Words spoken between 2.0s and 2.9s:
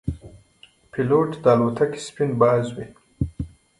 سپین باز وي.